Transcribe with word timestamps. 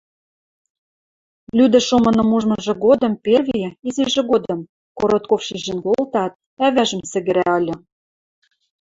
Лӱдӹш 1.57 1.87
омыным 1.97 2.29
ужмыжы 2.35 2.73
годым 2.85 3.13
перви, 3.23 3.63
изижӹ 3.87 4.21
годым, 4.31 4.59
Коротков 4.97 5.41
шижӹн 5.47 5.79
колтаат, 5.85 6.33
ӓвӓжӹм 6.65 7.01
сӹгӹрӓ 7.11 7.45
ыльы. 7.59 7.75